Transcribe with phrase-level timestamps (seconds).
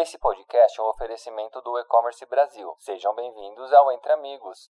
[0.00, 2.72] Esse podcast é um oferecimento do E-Commerce Brasil.
[2.78, 4.70] Sejam bem-vindos ao Entre Amigos.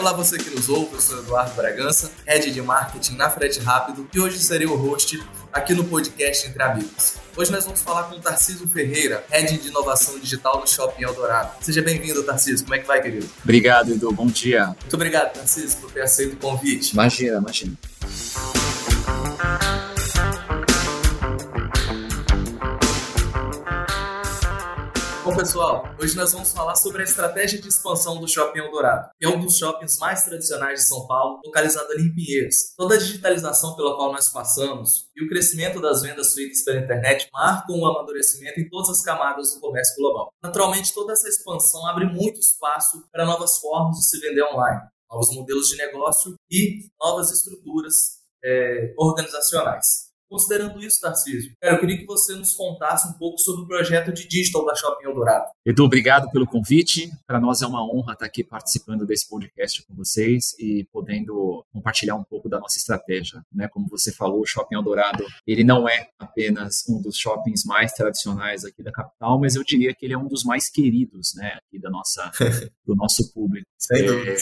[0.00, 4.08] Olá, você que nos ouve, eu sou Eduardo Bragança, Head de Marketing na Frete Rápido
[4.14, 5.22] e hoje serei o host
[5.52, 7.16] aqui no podcast Entre Amigos.
[7.36, 11.52] Hoje nós vamos falar com o Tarcísio Ferreira, Head de Inovação Digital no Shopping Eldorado.
[11.60, 12.64] Seja bem-vindo, Tarcísio.
[12.64, 13.28] Como é que vai, querido?
[13.44, 14.10] Obrigado, Edu.
[14.10, 14.68] Bom dia.
[14.68, 16.94] Muito obrigado, Tarcísio, por ter aceito o convite.
[16.94, 17.76] Imagina, imagina.
[25.30, 29.24] Bom, pessoal, hoje nós vamos falar sobre a estratégia de expansão do Shopping Eldorado, que
[29.24, 32.74] é um dos shoppings mais tradicionais de São Paulo, localizado ali em Pinheiros.
[32.76, 37.28] Toda a digitalização pela qual nós passamos e o crescimento das vendas feitas pela internet
[37.32, 40.32] marcam o amadurecimento em todas as camadas do comércio global.
[40.42, 45.32] Naturalmente, toda essa expansão abre muito espaço para novas formas de se vender online, novos
[45.32, 47.94] modelos de negócio e novas estruturas
[48.44, 50.09] é, organizacionais.
[50.30, 54.12] Considerando isso, Tarcísio, cara, eu queria que você nos contasse um pouco sobre o projeto
[54.12, 55.46] de digital da Shopping Eldorado.
[55.66, 57.10] Edu, obrigado pelo convite.
[57.26, 62.14] Para nós é uma honra estar aqui participando desse podcast com vocês e podendo compartilhar
[62.14, 63.44] um pouco da nossa estratégia.
[63.52, 63.66] Né?
[63.66, 68.64] Como você falou, o Shopping Eldorado, ele não é apenas um dos shoppings mais tradicionais
[68.64, 71.80] aqui da capital, mas eu diria que ele é um dos mais queridos né, aqui
[71.80, 72.30] da nossa,
[72.86, 73.66] do nosso público.
[73.76, 74.36] Sem dúvida.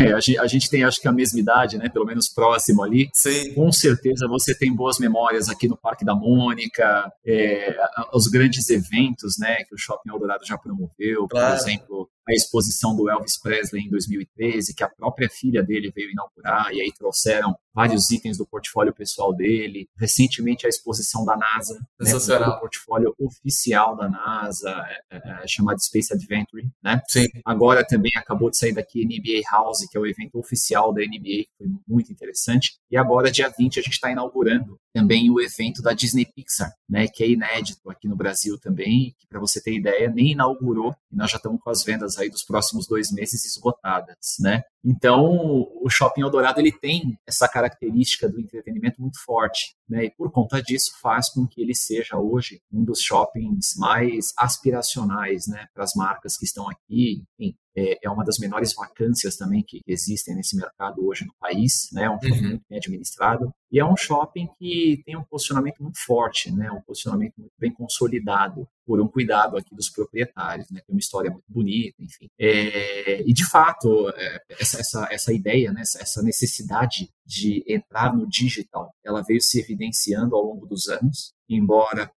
[0.00, 1.88] É, a, gente, a, gente, tem, acho que, a mesma idade, né?
[1.88, 3.08] pelo menos próximo ali.
[3.14, 3.54] Sim.
[3.54, 5.07] Com certeza você tem boas memórias
[5.48, 7.76] aqui no Parque da Mônica, é,
[8.12, 11.56] os grandes eventos né, que o Shopping Eldorado já promoveu, claro.
[11.56, 16.10] por exemplo, a exposição do Elvis Presley em 2013, que a própria filha dele veio
[16.10, 19.88] inaugurar, e aí trouxeram vários itens do portfólio pessoal dele.
[19.96, 24.70] Recentemente, a exposição da NASA, né, o portfólio oficial da NASA,
[25.10, 27.00] é, é, é, chamado Space Adventure, né?
[27.08, 27.26] Sim.
[27.44, 31.44] Agora também acabou de sair daqui NBA House, que é o evento oficial da NBA,
[31.44, 32.76] que foi muito interessante.
[32.90, 37.06] E agora, dia 20, a gente está inaugurando também o evento da Disney Pixar, né,
[37.06, 41.16] que é inédito aqui no Brasil também, que para você ter ideia, nem inaugurou, e
[41.16, 44.62] nós já estamos com as vendas aí dos próximos dois meses esgotadas, né?
[44.84, 50.04] Então, o Shopping Eldorado ele tem essa característica do entretenimento muito forte, né?
[50.04, 55.46] E por conta disso faz com que ele seja hoje um dos shoppings mais aspiracionais,
[55.46, 57.22] né, para as marcas que estão aqui.
[57.38, 61.88] Enfim, é, é uma das menores vacâncias também que existem nesse mercado hoje no país,
[61.92, 62.04] né?
[62.04, 62.48] É um shopping uhum.
[62.48, 66.70] muito bem administrado e é um shopping que tem um posicionamento muito forte, né?
[66.70, 70.80] Um posicionamento muito bem consolidado por um cuidado aqui dos proprietários, né?
[70.86, 72.28] Tem uma história muito bonita, enfim.
[72.38, 75.82] É, e de fato é, essa, essa, essa ideia, né?
[75.82, 82.10] essa necessidade de entrar no digital, ela veio se evidenciando ao longo dos anos embora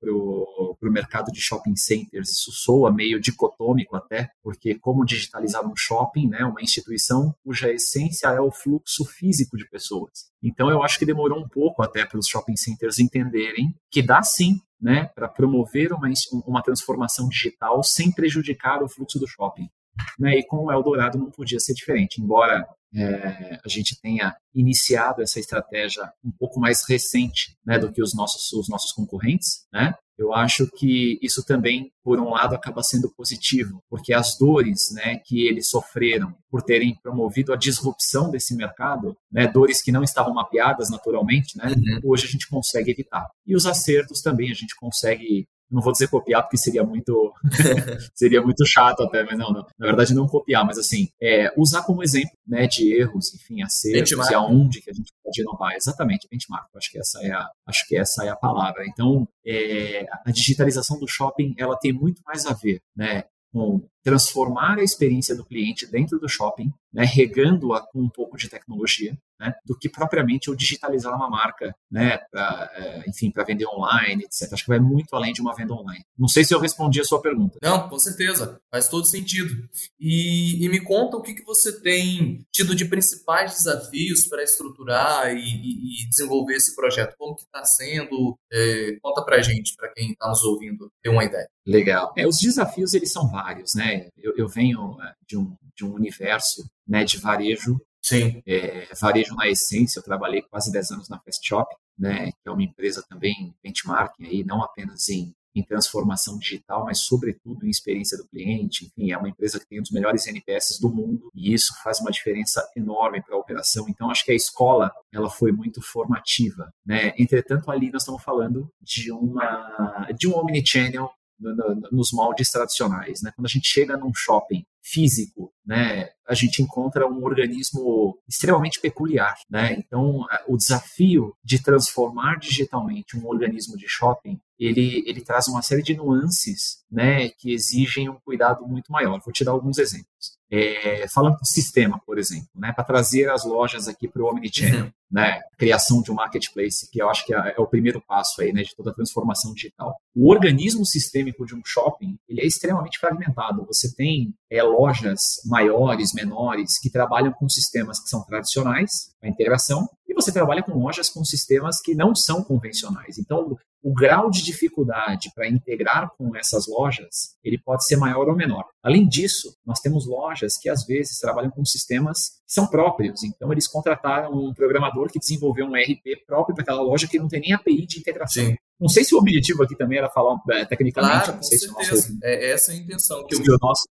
[0.79, 5.77] para o mercado de shopping centers isso soa meio dicotômico até, porque como digitalizar um
[5.77, 10.31] shopping, né, uma instituição cuja essência é o fluxo físico de pessoas.
[10.43, 14.23] Então eu acho que demorou um pouco até para os shopping centers entenderem que dá
[14.23, 16.09] sim né, para promover uma,
[16.47, 19.69] uma transformação digital sem prejudicar o fluxo do shopping.
[20.17, 22.65] Né, e com o Eldorado não podia ser diferente, embora
[22.95, 28.15] é, a gente tenha iniciado essa estratégia um pouco mais recente né, do que os
[28.15, 29.95] nossos, os nossos concorrentes, né?
[30.19, 35.21] Eu acho que isso também, por um lado, acaba sendo positivo, porque as dores né,
[35.25, 40.35] que eles sofreram por terem promovido a disrupção desse mercado, né, dores que não estavam
[40.35, 42.11] mapeadas naturalmente, né, uhum.
[42.11, 43.29] hoje a gente consegue evitar.
[43.47, 47.33] E os acertos também a gente consegue não vou dizer copiar porque seria muito
[48.15, 51.83] seria muito chato até, mas não, não, na verdade não copiar, mas assim, é, usar
[51.83, 54.31] como exemplo, né, de erros, enfim, acertos benchmark.
[54.31, 57.87] e aonde que a gente pode inovar, exatamente, benchmark, acho que essa é a, acho
[57.87, 58.85] que essa é a palavra.
[58.87, 64.79] Então, é, a digitalização do shopping, ela tem muito mais a ver, né, com transformar
[64.79, 69.53] a experiência do cliente dentro do shopping, né, regando-a com um pouco de tecnologia, né,
[69.67, 74.51] do que propriamente eu digitalizar uma marca, né, pra, é, enfim, para vender online, etc.
[74.53, 76.03] Acho que vai muito além de uma venda online.
[76.19, 77.59] Não sei se eu respondi a sua pergunta.
[77.63, 79.69] Não, com certeza, faz todo sentido.
[80.01, 85.31] E, e me conta o que, que você tem tido de principais desafios para estruturar
[85.35, 87.15] e, e, e, desenvolver esse projeto.
[87.19, 88.37] Como que está sendo?
[88.51, 91.49] É, conta para gente, para quem está nos ouvindo, ter uma ideia.
[91.69, 92.15] Legal.
[92.17, 93.98] É, os desafios eles são vários, né?
[94.17, 98.43] Eu, eu venho é, de um, de um universo né, de varejo Sim.
[98.47, 101.69] É, varejo na essência, eu trabalhei quase 10 anos na Fast Shop,
[101.99, 107.01] né, que é uma empresa também benchmarking aí, não apenas em, em transformação digital, mas
[107.01, 108.87] sobretudo em experiência do cliente.
[108.87, 112.01] Enfim, é uma empresa que tem um dos melhores NPS do mundo e isso faz
[112.01, 113.87] uma diferença enorme para a operação.
[113.89, 117.13] Então, acho que a escola ela foi muito formativa, né?
[117.19, 123.23] Entretanto, ali nós estamos falando de uma de um omnichannel no, no, nos moldes tradicionais,
[123.23, 123.33] né?
[123.35, 129.37] Quando a gente chega num shopping físico, né, a gente encontra um organismo extremamente peculiar,
[129.51, 129.75] né?
[129.75, 135.83] Então, o desafio de transformar digitalmente um organismo de shopping ele, ele traz uma série
[135.83, 139.21] de nuances né, que exigem um cuidado muito maior.
[139.25, 140.39] Vou te dar alguns exemplos.
[140.51, 144.87] É, falando do sistema, por exemplo, né, para trazer as lojas aqui para o Omnichannel,
[144.87, 144.93] uhum.
[145.11, 148.51] né, criação de um marketplace, que eu acho que é, é, o primeiro passo aí,
[148.51, 149.95] né, de toda a transformação digital.
[150.17, 153.67] O organismo sistêmico de um shopping, ele é extremamente fragmentado.
[153.67, 159.87] Você tem é, lojas maiores, menores, que trabalham com sistemas que são tradicionais, a integração,
[160.09, 163.19] e você trabalha com lojas com sistemas que não são convencionais.
[163.19, 168.37] Então, o grau de dificuldade para integrar com essas lojas, ele pode ser maior ou
[168.37, 168.65] menor.
[168.83, 173.23] Além disso, nós temos lojas que às vezes trabalham com sistemas que são próprios.
[173.23, 177.29] Então, eles contrataram um programador que desenvolveu um RP próprio para aquela loja que não
[177.29, 178.45] tem nem API de integração.
[178.45, 178.57] Sim.
[178.81, 181.25] Não sei se o objetivo aqui também era falar é, tecnicamente.
[181.25, 181.59] Claro, não sei.
[181.59, 182.19] Se nosso...
[182.23, 183.27] É essa a intenção.
[183.27, 183.89] Que o nosso...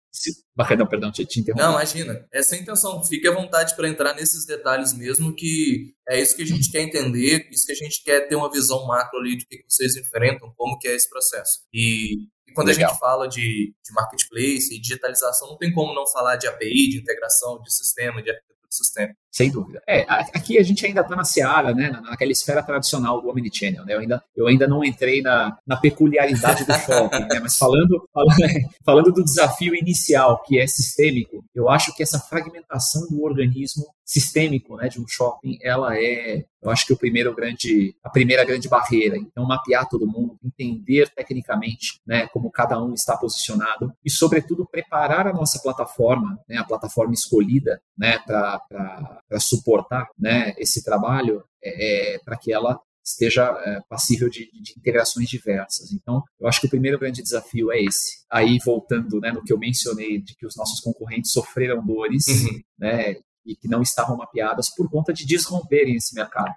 [0.68, 1.63] Perdão, perdão, te, te interrompi.
[1.63, 2.25] Não, imagina.
[2.31, 3.03] Essa é a intenção.
[3.03, 6.81] Fique à vontade para entrar nesses detalhes mesmo, que é isso que a gente quer
[6.81, 10.54] entender, isso que a gente quer ter uma visão macro ali do que vocês enfrentam,
[10.56, 11.66] como que é esse processo.
[11.74, 12.90] E, e quando Legal.
[12.90, 16.90] a gente fala de, de marketplace e digitalização, não tem como não falar de API,
[16.90, 19.14] de integração, de sistema, de arquitetura de sistema.
[19.33, 19.81] Sem dúvida.
[19.88, 23.95] É, aqui a gente ainda está na seara, né, naquela esfera tradicional do Omnichannel, né,
[23.95, 28.07] eu ainda, eu ainda não entrei na, na peculiaridade do shopping, né, mas falando,
[28.85, 34.75] falando, do desafio inicial, que é sistêmico, eu acho que essa fragmentação do organismo sistêmico,
[34.75, 38.68] né, de um shopping, ela é, eu acho que o primeiro grande, a primeira grande
[38.68, 39.18] barreira.
[39.18, 45.27] Então, mapear todo mundo, entender tecnicamente, né, como cada um está posicionado e, sobretudo, preparar
[45.27, 52.19] a nossa plataforma, né, a plataforma escolhida, né, para suportar né, esse trabalho é, é
[52.19, 55.91] para que ela esteja é, passível de, de, integrações diversas.
[55.91, 58.24] Então, eu acho que o primeiro grande desafio é esse.
[58.31, 62.62] Aí, voltando né, no que eu mencionei, de que os nossos concorrentes sofreram dores, uhum.
[62.80, 63.15] né,
[63.45, 66.54] e que não estavam mapeadas por conta de desromperem esse mercado.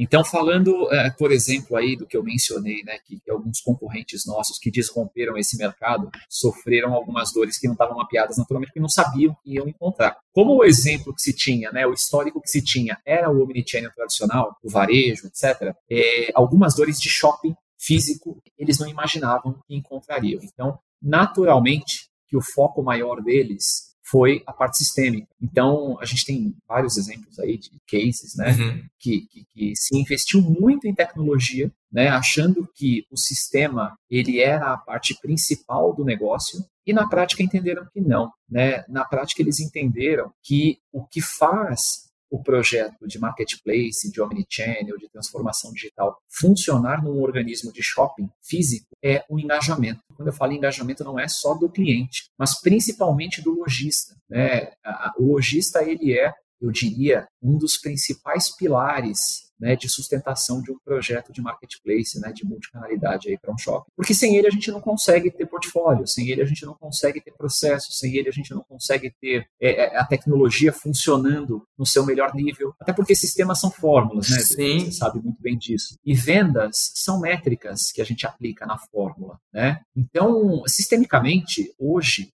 [0.00, 4.24] Então, falando, é, por exemplo, aí do que eu mencionei, né, que, que, alguns concorrentes
[4.24, 8.88] nossos que desromperam esse mercado sofreram algumas dores que não estavam mapeadas naturalmente, porque não
[8.88, 10.16] sabiam que iam encontrar.
[10.32, 13.90] Como o exemplo que se tinha, né, o histórico que se tinha era o omnichannel
[13.92, 20.40] tradicional, o varejo, etc., é, algumas dores de shopping físico eles não imaginavam que encontrariam.
[20.44, 25.28] Então, naturalmente, que o foco maior deles foi a parte sistêmica.
[25.40, 28.82] Então, a gente tem vários exemplos aí de cases, né, uhum.
[28.98, 34.72] que, que, que, se investiu muito em tecnologia, né, achando que o sistema ele era
[34.72, 38.82] a parte principal do negócio, e na prática entenderam que não, né?
[38.88, 45.08] Na prática eles entenderam que o que faz o projeto de marketplace, de omnichannel, de
[45.08, 50.00] transformação digital funcionar num organismo de shopping físico é o engajamento.
[50.14, 54.16] Quando eu falo engajamento, não é só do cliente, mas principalmente do lojista.
[54.28, 54.70] Né?
[55.18, 60.78] O lojista ele é, eu diria, um dos principais pilares né, de sustentação de um
[60.78, 63.90] projeto de marketplace, né, de multicanalidade aí para um shopping.
[63.96, 67.20] Porque sem ele a gente não consegue ter portfólio, sem ele a gente não consegue
[67.20, 71.86] ter processo, sem ele a gente não consegue ter é, é a tecnologia funcionando no
[71.86, 72.74] seu melhor nível.
[72.80, 74.38] Até porque sistemas são fórmulas, né?
[74.40, 74.78] Sim.
[74.80, 75.96] Você sabe muito bem disso.
[76.04, 79.80] E vendas são métricas que a gente aplica na fórmula, né?
[79.96, 82.32] Então, sistemicamente, hoje,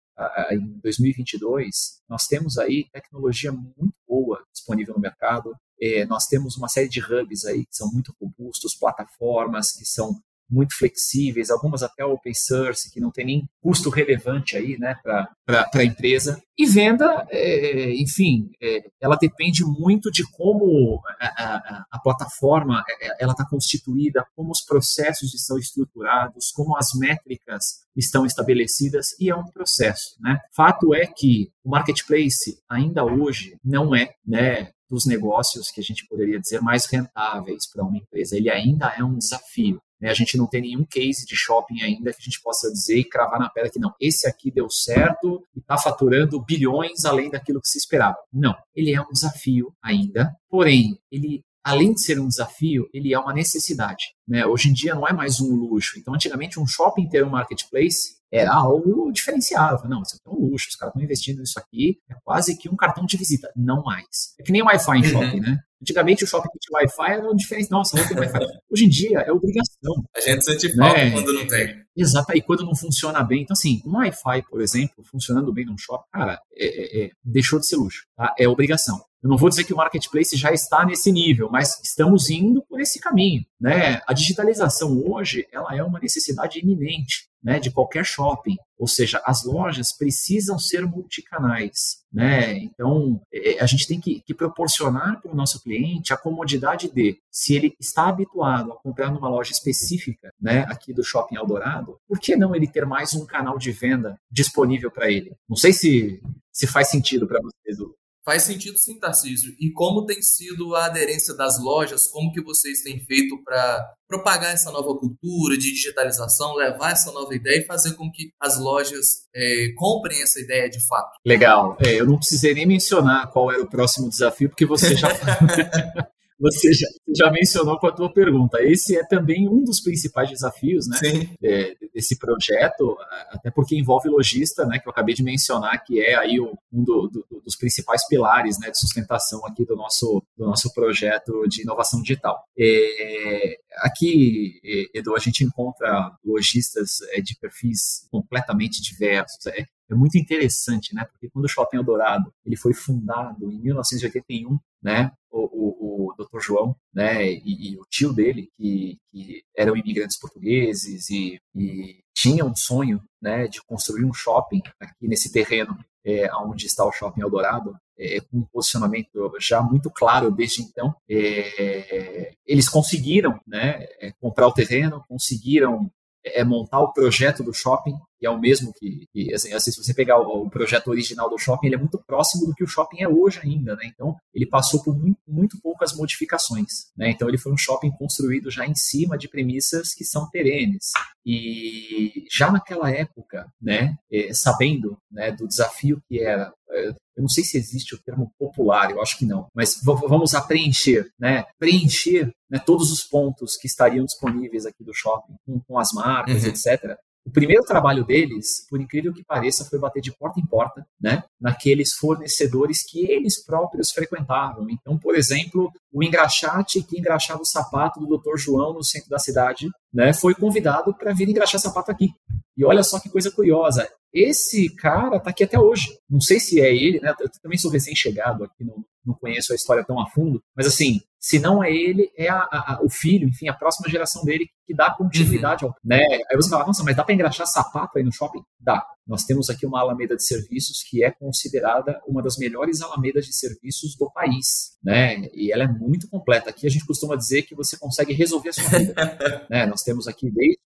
[0.50, 6.68] em 2022, nós temos aí tecnologia muito boa disponível no mercado, é, nós temos uma
[6.68, 10.14] série de hubs aí que são muito robustos, plataformas que são
[10.52, 15.70] muito flexíveis, algumas até open source, que não tem nem custo relevante aí, né, para
[15.74, 16.40] a empresa.
[16.58, 23.06] E venda, é, enfim, é, ela depende muito de como a, a, a plataforma é,
[23.06, 29.30] é, ela está constituída, como os processos estão estruturados, como as métricas estão estabelecidas, e
[29.30, 30.38] é um processo, né.
[30.54, 36.06] Fato é que o marketplace ainda hoje não é, né, dos negócios que a gente
[36.06, 38.36] poderia dizer mais rentáveis para uma empresa.
[38.36, 39.80] Ele ainda é um desafio.
[39.98, 40.10] Né?
[40.10, 43.04] A gente não tem nenhum case de shopping ainda que a gente possa dizer e
[43.04, 47.58] cravar na pedra que não, esse aqui deu certo e está faturando bilhões além daquilo
[47.58, 48.18] que se esperava.
[48.30, 53.18] Não, ele é um desafio ainda, porém, ele além de ser um desafio, ele é
[53.18, 54.06] uma necessidade.
[54.28, 54.44] Né?
[54.44, 55.98] Hoje em dia não é mais um luxo.
[55.98, 59.86] Então, antigamente, um shopping ter um marketplace era algo diferenciado.
[59.88, 62.76] Não, isso é um luxo, os caras estão investindo nisso aqui, é quase que um
[62.76, 63.52] cartão de visita.
[63.54, 64.34] Não mais.
[64.40, 65.04] É que nem Wi-Fi em uhum.
[65.04, 65.58] shopping, né?
[65.82, 67.70] Antigamente o shopping que tinha Wi-Fi era um diferente.
[67.70, 68.38] Nossa, não tem Wi-Fi.
[68.70, 70.04] Hoje em dia é obrigação.
[70.16, 71.10] A gente sente falta né?
[71.10, 71.82] quando não tem.
[71.94, 73.42] Exato, e quando não funciona bem.
[73.42, 77.58] Então, assim, um Wi-Fi, por exemplo, funcionando bem num shopping, cara, é, é, é, deixou
[77.58, 78.04] de ser luxo.
[78.16, 78.34] Tá?
[78.38, 78.98] É obrigação.
[79.22, 82.80] Eu não vou dizer que o marketplace já está nesse nível, mas estamos indo por
[82.80, 83.44] esse caminho.
[83.60, 84.00] Né?
[84.06, 88.56] A digitalização hoje ela é uma necessidade iminente né, de qualquer shopping.
[88.76, 92.02] Ou seja, as lojas precisam ser multicanais.
[92.12, 92.58] Né?
[92.58, 97.16] Então, é, a gente tem que, que proporcionar para o nosso cliente a comodidade de,
[97.30, 102.18] se ele está habituado a comprar numa loja específica, né, aqui do Shopping Eldorado, por
[102.18, 105.32] que não ele ter mais um canal de venda disponível para ele?
[105.48, 106.20] Não sei se,
[106.52, 107.78] se faz sentido para vocês,
[108.24, 109.52] Faz sentido sim, Tarcísio.
[109.58, 112.06] E como tem sido a aderência das lojas?
[112.06, 117.34] Como que vocês têm feito para propagar essa nova cultura de digitalização, levar essa nova
[117.34, 121.16] ideia e fazer com que as lojas é, comprem essa ideia de fato?
[121.26, 121.76] Legal.
[121.84, 125.08] É, eu não precisei nem mencionar qual era o próximo desafio, porque você já
[126.42, 128.60] você já, já, mencionou com a tua pergunta.
[128.60, 130.98] Esse é também um dos principais desafios né,
[131.40, 132.98] é, desse projeto,
[133.30, 137.06] até porque envolve lojista, né, que eu acabei de mencionar, que é aí um do,
[137.06, 142.02] do, dos principais pilares né, de sustentação aqui do nosso, do nosso projeto de inovação
[142.02, 142.42] digital.
[142.58, 144.60] É, aqui,
[144.92, 149.46] Edu, a gente encontra lojistas é, de perfis completamente diversos.
[149.46, 151.04] É, é muito interessante, né?
[151.04, 155.12] Porque quando o Shopping Eldorado ele foi fundado em 1981, né?
[155.30, 156.40] O, o, o Dr.
[156.40, 157.24] João, né?
[157.30, 163.02] E, e, o tio dele, que, que eram imigrantes portugueses e, e tinham um sonho,
[163.20, 163.48] né?
[163.48, 168.38] De construir um shopping aqui nesse terreno é, onde está o Shopping Eldorado, é, com
[168.38, 170.94] um posicionamento já muito claro desde então.
[171.08, 175.90] É, eles conseguiram né, é, comprar o terreno, conseguiram
[176.24, 179.82] é montar o projeto do shopping, que é o mesmo que, que assim, assim, se
[179.82, 182.66] você pegar o, o, projeto original do shopping, ele é muito próximo do que o
[182.66, 183.82] shopping é hoje ainda, né?
[183.86, 187.10] Então, ele passou por muito, muito poucas modificações, né?
[187.10, 190.92] Então, ele foi um shopping construído já em cima de premissas que são perenes.
[191.26, 197.28] E já naquela época, né, é, sabendo né, do desafio que era é, eu não
[197.28, 201.44] sei se existe o termo popular, eu acho que não, mas vamos a preencher, né?
[201.56, 206.42] Preencher né, todos os pontos que estariam disponíveis aqui do shopping, com, com as marcas,
[206.42, 206.50] uhum.
[206.50, 206.96] etc.
[207.24, 211.22] O primeiro trabalho deles, por incrível que pareça, foi bater de porta em porta, né,
[211.40, 214.68] naqueles fornecedores que eles próprios frequentavam.
[214.68, 218.36] Então, por exemplo, o engraxate que engraxava o sapato do Dr.
[218.38, 222.08] João no centro da cidade, né, foi convidado para vir engraxar sapato aqui.
[222.56, 225.88] E olha só que coisa curiosa, esse cara está aqui até hoje.
[226.08, 227.14] Não sei se é ele, né?
[227.18, 231.00] Eu também sou recém-chegado aqui, não, não conheço a história tão a fundo, mas assim,
[231.18, 234.74] se não é ele, é a, a, o filho, enfim, a próxima geração dele que
[234.74, 235.70] dá continuidade, uhum.
[235.70, 236.02] ao, né?
[236.30, 238.42] Aí você fala, nossa, mas dá para engraxar sapato aí no shopping?
[238.60, 238.84] Dá.
[239.06, 243.36] Nós temos aqui uma alameda de serviços que é considerada uma das melhores alamedas de
[243.36, 245.28] serviços do país, né?
[245.34, 246.50] E ela é muito completa.
[246.50, 248.94] Aqui a gente costuma dizer que você consegue resolver a sua vida,
[249.50, 249.66] né?
[249.66, 250.62] Nós temos aqui desde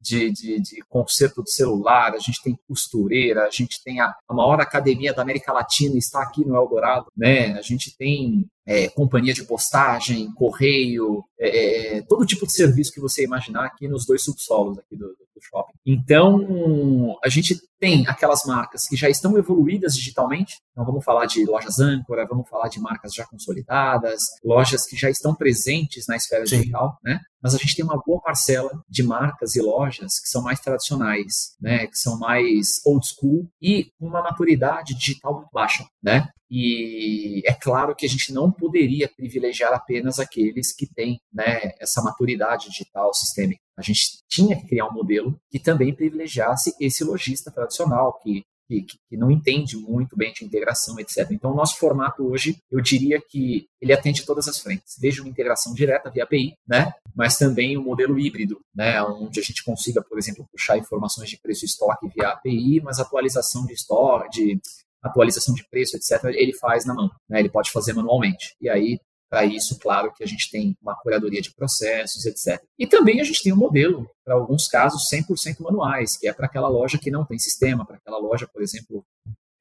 [0.00, 4.34] de, de, de conserto de celular, a gente tem costureira, a gente tem a, a
[4.34, 7.52] maior academia da América Latina está aqui no Eldorado, né?
[7.52, 13.00] A gente tem é, companhia de postagem, correio, é, é, todo tipo de serviço que
[13.00, 15.74] você imaginar aqui nos dois subsolos aqui do, do shopping.
[15.86, 21.44] Então, a gente tem aquelas marcas que já estão evoluídas digitalmente, então vamos falar de
[21.44, 26.46] lojas âncora, vamos falar de marcas já consolidadas, lojas que já estão presentes na esfera
[26.46, 26.58] Sim.
[26.58, 27.20] digital, né?
[27.46, 31.54] Mas a gente tem uma boa parcela de marcas e lojas que são mais tradicionais,
[31.60, 31.86] né?
[31.86, 36.28] Que são mais old school e uma maturidade digital muito baixa, né?
[36.50, 42.02] E é claro que a gente não poderia privilegiar apenas aqueles que têm né, essa
[42.02, 43.60] maturidade digital sistêmica.
[43.78, 48.82] A gente tinha que criar um modelo que também privilegiasse esse lojista tradicional, que, que,
[48.82, 51.28] que, não entende muito bem de integração, etc.
[51.30, 55.30] Então, o nosso formato hoje, eu diria que ele atende todas as frentes, desde uma
[55.30, 59.64] integração direta via API, né, mas também o um modelo híbrido, né, onde a gente
[59.64, 64.30] consiga, por exemplo, puxar informações de preço e estoque via API, mas atualização de estoque,
[64.30, 64.60] de
[65.02, 67.40] atualização de preço, etc., ele faz na mão, né?
[67.40, 68.56] ele pode fazer manualmente.
[68.60, 72.62] E aí, para isso, claro que a gente tem uma curadoria de processos, etc.
[72.78, 76.46] E também a gente tem um modelo, para alguns casos, 100% manuais, que é para
[76.46, 79.04] aquela loja que não tem sistema, para aquela loja, por exemplo,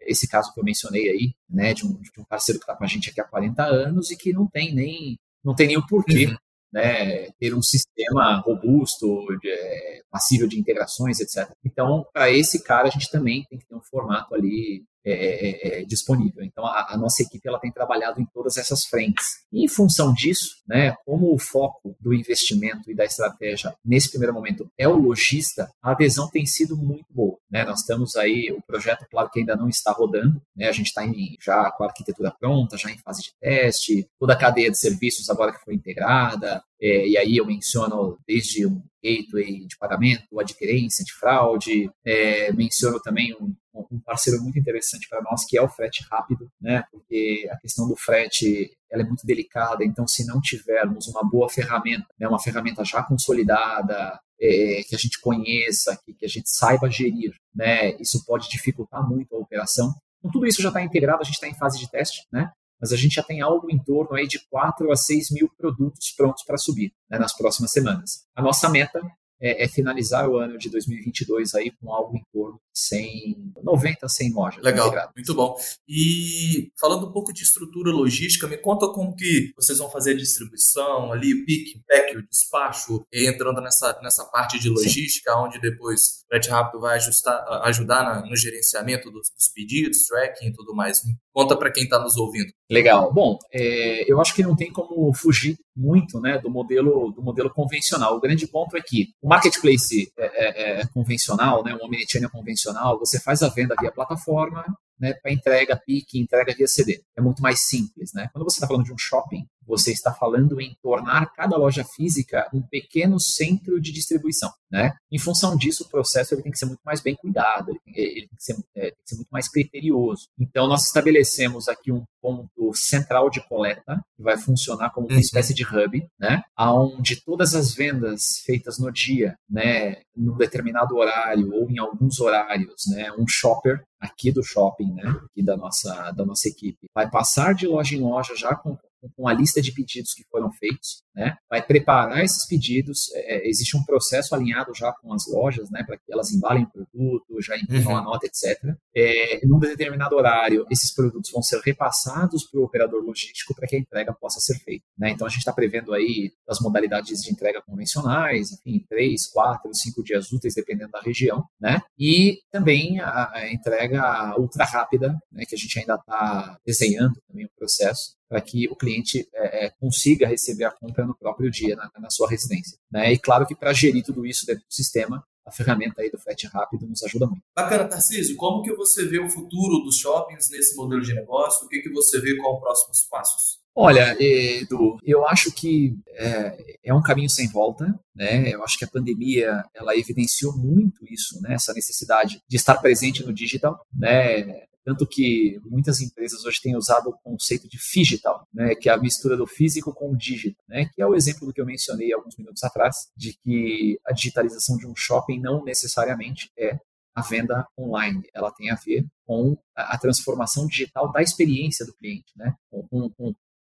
[0.01, 2.83] esse caso que eu mencionei aí, né, de um, de um parceiro que está com
[2.83, 5.87] a gente aqui há 40 anos e que não tem nem, não tem nem o
[5.87, 6.37] porquê uhum.
[6.71, 11.51] né, ter um sistema robusto, de, é, passível de integrações, etc.
[11.63, 15.77] Então, para esse cara, a gente também tem que ter um formato ali é é,
[15.77, 16.43] é, é, disponível.
[16.43, 19.45] Então, a, a, nossa equipe ela tem trabalhado em todas essas frentes.
[19.51, 24.33] E, em função disso, né, como o foco do investimento e da estratégia nesse primeiro
[24.33, 27.37] momento é o lojista, a adesão tem sido muito boa.
[27.51, 27.63] Né?
[27.63, 30.67] Nós estamos aí, o projeto, claro que ainda não está rodando, né?
[30.67, 31.03] a gente está
[31.39, 35.29] já com a arquitetura pronta, já em fase de teste, toda a cadeia de serviços
[35.29, 41.05] agora que foi integrada, é, e aí eu menciono desde um gateway de pagamento, adquirência
[41.05, 43.55] de fraude, é, menciono também um,
[43.91, 46.83] um parceiro muito interessante para nós, que é o frete rápido, né?
[46.91, 51.49] Porque a questão do frete ela é muito delicada, então se não tivermos uma boa
[51.49, 56.49] ferramenta, né, uma ferramenta já consolidada, é, que a gente conheça, que, que, a gente
[56.49, 59.93] saiba gerir, né, isso pode dificultar muito a operação.
[60.19, 62.91] Então, tudo isso já está integrado, a gente está em fase de teste, né, mas
[62.91, 66.43] a gente já tem algo em torno aí de 4 a 6 mil produtos prontos
[66.43, 68.25] para subir né, nas próximas semanas.
[68.35, 69.01] A nossa meta
[69.41, 74.05] é, é, finalizar o ano de 2022 aí com algo em torno de 100, 90
[74.05, 74.63] a 100 lojas.
[74.63, 75.13] Legal, integradas.
[75.15, 75.55] muito bom.
[75.87, 80.17] E falando um pouco de estrutura logística, me conta como que vocês vão fazer a
[80.17, 85.39] distribuição ali, o pick, pack, o despacho, entrando nessa, nessa parte de logística, Sim.
[85.39, 90.47] onde depois o Red Rápido vai ajustar, ajudar na, no gerenciamento dos, dos, pedidos, tracking
[90.47, 91.01] e tudo mais.
[91.33, 92.51] Conta para quem está nos ouvindo.
[92.69, 93.13] Legal.
[93.13, 97.49] Bom, é, eu acho que não tem como fugir muito né, do, modelo, do modelo
[97.49, 98.15] convencional.
[98.15, 102.97] O grande ponto é que o marketplace é, é, é convencional, né, um omnichannel convencional,
[102.97, 104.65] você faz a venda via plataforma,
[104.99, 107.01] né, para entrega PIC, entrega via CD.
[107.17, 108.11] É muito mais simples.
[108.13, 108.29] Né?
[108.31, 112.47] Quando você está falando de um shopping, você está falando em tornar cada loja física
[112.53, 114.51] um pequeno centro de distribuição.
[114.71, 114.93] Né?
[115.11, 118.37] Em função disso, o processo ele tem que ser muito mais bem cuidado, ele tem,
[118.37, 120.27] que, ser, é, tem que ser muito mais criterioso.
[120.39, 125.19] Então, nós estabelecemos aqui um ponto central de coleta, que vai funcionar como uma uhum.
[125.19, 126.43] espécie de hub, né?
[126.59, 132.87] onde todas as vendas feitas no dia, né, num determinado horário ou em alguns horários,
[132.87, 137.53] né, um shopper aqui do shopping, né, aqui da nossa, da nossa equipe, vai passar
[137.53, 138.77] de loja em loja já com
[139.15, 141.37] com a lista de pedidos que foram feitos, né?
[141.49, 143.11] Vai preparar esses pedidos.
[143.13, 145.83] É, é, existe um processo alinhado já com as lojas, né?
[145.83, 147.99] Para que elas embalem o produto, já imprimam uhum.
[147.99, 148.75] a nota, etc.
[148.95, 153.75] É, num determinado horário, esses produtos vão ser repassados para o operador logístico para que
[153.75, 155.11] a entrega possa ser feita, né?
[155.11, 160.03] Então a gente está prevendo aí as modalidades de entrega convencionais, enfim, três, quatro, cinco
[160.03, 161.81] dias úteis, dependendo da região, né?
[161.97, 165.45] E também a, a entrega ultra rápida, né?
[165.47, 169.69] Que a gente ainda está desenhando também o processo para que o cliente é, é,
[169.79, 172.77] consiga receber a compra no próprio dia, na, na sua residência.
[172.91, 173.13] Né?
[173.13, 176.47] E claro que para gerir tudo isso dentro do sistema, a ferramenta aí do frete
[176.47, 177.43] rápido nos ajuda muito.
[177.55, 178.35] Bacana, Tarcísio.
[178.35, 181.65] Como que você vê o futuro dos shoppings nesse modelo de negócio?
[181.65, 183.63] O que, que você vê como próximos passos?
[183.77, 188.49] Olha, Edu, eu acho que é, é, um caminho sem volta, né?
[188.49, 191.55] Eu acho que a pandemia ela evidenciou muito isso, né?
[191.55, 194.65] Essa necessidade de estar presente no digital, né?
[194.85, 198.97] Tanto que muitas empresas hoje têm usado o conceito de digital, né, que é a
[198.97, 202.13] mistura do físico com o digital, né, que é o exemplo do que eu mencionei
[202.13, 206.77] alguns minutos atrás, de que a digitalização de um shopping não necessariamente é
[207.15, 212.31] a venda online, ela tem a ver com a, transformação digital da experiência do cliente,
[212.35, 213.09] né, com,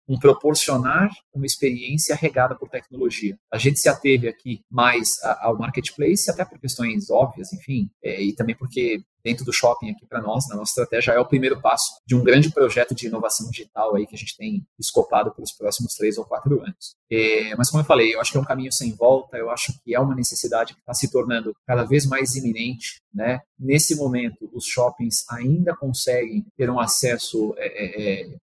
[0.07, 3.39] um proporcionar uma experiência regada por tecnologia.
[3.51, 8.35] A gente se ateve aqui mais ao marketplace, até por questões óbvias, enfim, é, e
[8.35, 12.01] também porque dentro do shopping aqui para nós, na nossa estratégia, é o primeiro passo
[12.07, 15.53] de um grande projeto de inovação digital aí que a gente tem escopado para os
[15.53, 16.95] próximos três ou quatro anos.
[17.11, 19.73] É, mas como eu falei, eu acho que é um caminho sem volta, eu acho
[19.83, 23.41] que é uma necessidade que está se tornando cada vez mais iminente, né?
[23.59, 28.39] Nesse momento, os shoppings ainda conseguem ter um acesso é, é, é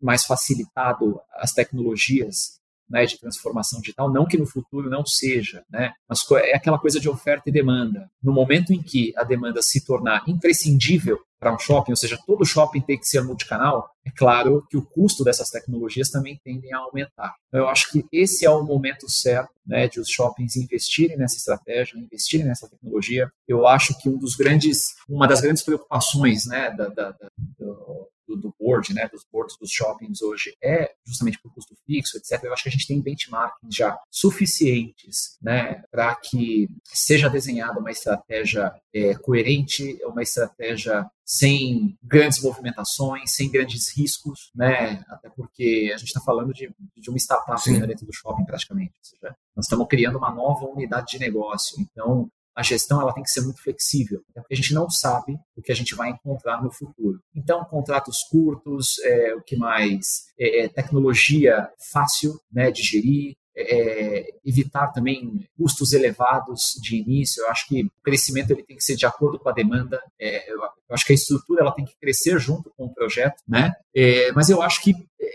[0.00, 5.92] mais facilitado as tecnologias né, de transformação digital, não que no futuro não seja, né,
[6.08, 8.10] mas é aquela coisa de oferta e demanda.
[8.22, 12.44] No momento em que a demanda se tornar imprescindível para um shopping, ou seja, todo
[12.44, 16.78] shopping tem que ser multicanal, é claro que o custo dessas tecnologias também tendem a
[16.78, 17.34] aumentar.
[17.46, 21.36] Então, eu acho que esse é o momento certo né, de os shoppings investirem nessa
[21.36, 23.30] estratégia, investirem nessa tecnologia.
[23.46, 28.08] Eu acho que um dos grandes, uma das grandes preocupações né, da, da, da do,
[28.28, 32.44] do, do board, né, dos boards dos shoppings hoje é justamente por custo fixo, etc.
[32.44, 37.90] Eu acho que a gente tem benchmarking já suficientes, né, para que seja desenhada uma
[37.90, 45.04] estratégia é, coerente, uma estratégia sem grandes movimentações, sem grandes riscos, né?
[45.08, 48.94] Até porque a gente está falando de, de uma startup dentro do shopping praticamente.
[48.98, 51.78] Ou seja, nós estamos criando uma nova unidade de negócio.
[51.78, 55.62] Então, a gestão ela tem que ser muito flexível, porque a gente não sabe o
[55.62, 57.22] que a gente vai encontrar no futuro.
[57.32, 60.26] Então, contratos curtos, é, o que mais?
[60.36, 67.44] É, é, tecnologia fácil né, de gerir, é, evitar também custos elevados de início.
[67.44, 70.02] Eu acho que o crescimento ele tem que ser de acordo com a demanda.
[70.20, 73.40] É, eu, eu, acho que a estrutura ela tem que crescer junto com o projeto,
[73.46, 73.72] né?
[73.94, 74.94] É, mas eu acho que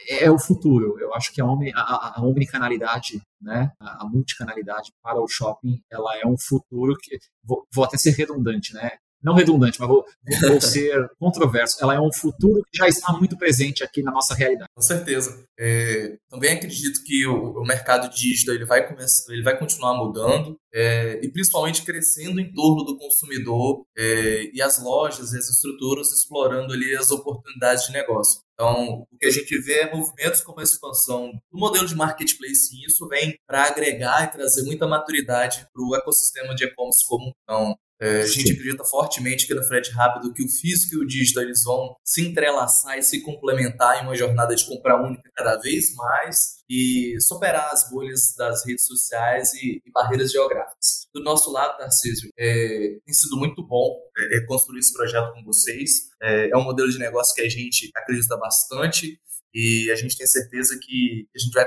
[0.09, 0.97] é, é o futuro.
[0.99, 6.17] Eu acho que a, a, a omnicanalidade, né, a, a, multicanalidade para o shopping, ela
[6.17, 8.91] é um futuro que vou, vou até ser redundante, né?
[9.23, 10.05] não redundante, mas vou,
[10.41, 11.77] vou ser controverso.
[11.81, 14.69] Ela é um futuro que já está muito presente aqui na nossa realidade.
[14.75, 15.45] Com certeza.
[15.57, 20.57] É, também acredito que o, o, mercado digital ele vai, começar, ele vai continuar mudando
[20.73, 26.11] é, e principalmente crescendo em torno do consumidor é, e as lojas e as estruturas
[26.11, 28.41] explorando ali as oportunidades de negócio.
[28.53, 32.75] Então, o que a gente vê é movimentos como a expansão do modelo de marketplace,
[32.75, 37.33] e isso vem para agregar e trazer muita maturidade para o ecossistema de e-commerce como
[37.43, 41.07] então, é, a gente acredita fortemente que no frete rápido que o físico e o
[41.07, 45.55] digital eles vão se entrelaçar e se complementar em uma jornada de compra única cada
[45.55, 51.07] vez mais e superar as bolhas das redes sociais e, e barreiras geográficas.
[51.13, 55.41] Do nosso lado, Tarcísio, é, tem sido muito bom é, é construir esse projeto com
[55.45, 56.09] vocês.
[56.21, 59.17] É, é um modelo de negócio que a gente acredita bastante
[59.53, 61.65] e a gente tem certeza que a gente vai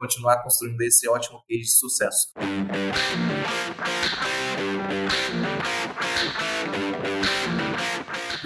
[0.00, 2.32] continuar construindo esse ótimo case de sucesso.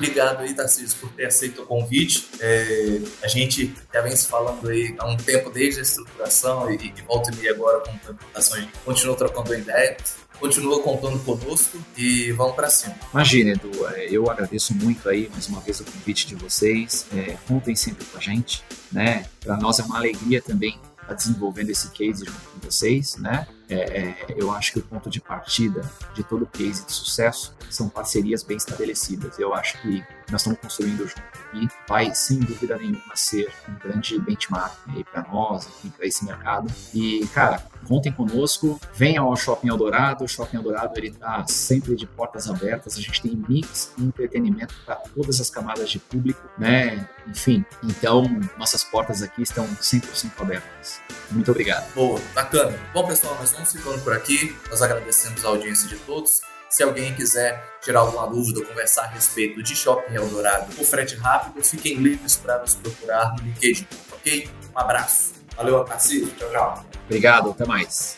[0.00, 2.26] Obrigado aí, Tarcísio, por ter aceito o convite.
[2.40, 6.90] É, a gente já vem se falando aí há um tempo desde a estruturação e,
[7.06, 7.90] volta e meia agora com
[8.34, 9.98] a gente continua trocando ideia
[10.38, 12.96] continua contando conosco e vamos para cima.
[13.12, 17.06] Imagina, Edu, é, eu agradeço muito aí mais uma vez o convite de vocês.
[17.14, 19.26] É, contem sempre com a gente, né?
[19.38, 23.46] Para nós é uma alegria também estar desenvolvendo esse case junto com vocês, né?
[23.70, 27.88] É, é, eu acho que o ponto de partida de todo case de sucesso são
[27.88, 29.38] parcerias bem estabelecidas.
[29.38, 34.18] Eu acho que nós estamos construindo junto aqui vai, sem dúvida nenhuma, ser um grande
[34.20, 34.74] benchmark
[35.12, 36.72] para nós, para esse mercado.
[36.92, 40.24] E, cara, contem conosco, venham ao Shopping Eldorado.
[40.24, 42.96] O Shopping Eldorado ele está sempre de portas abertas.
[42.96, 47.08] A gente tem mix e entretenimento para todas as camadas de público, né?
[47.26, 48.24] Enfim, então
[48.58, 51.00] nossas portas aqui estão 100% abertas.
[51.30, 51.92] Muito obrigado.
[51.94, 52.78] Boa, bacana.
[52.92, 54.56] Bom, pessoal, nós vamos ficando por aqui.
[54.68, 56.40] Nós agradecemos a audiência de todos.
[56.68, 61.16] Se alguém quiser tirar alguma dúvida ou conversar a respeito de Shopping Eldorado ou frete
[61.16, 64.48] rápido, fiquem livres para nos procurar no LinkedIn, ok?
[64.74, 65.32] Um abraço.
[65.56, 66.28] Valeu, Tarcísio.
[66.38, 66.84] Tchau, tchau.
[67.06, 68.16] Obrigado, até mais.